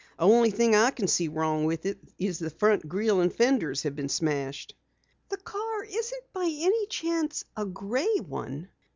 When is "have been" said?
3.83-4.09